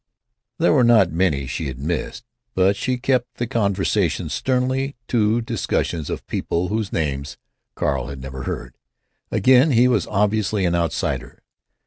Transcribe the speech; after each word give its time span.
There 0.57 0.73
were 0.73 0.83
not 0.83 1.11
many 1.11 1.45
she 1.45 1.67
had 1.67 1.77
missed; 1.77 2.23
but 2.55 2.75
she 2.75 2.97
kept 2.97 3.35
the 3.35 3.45
conversation 3.45 4.29
sternly 4.29 4.95
to 5.09 5.41
discussions 5.43 6.09
of 6.09 6.25
people 6.25 6.69
whose 6.69 6.91
names 6.91 7.37
Carl 7.75 8.07
had 8.07 8.19
never 8.19 8.45
heard. 8.45 8.75
Again 9.29 9.69
he 9.73 9.87
was 9.87 10.07
obviously 10.07 10.65
an 10.65 10.73
Outsider. 10.73 11.43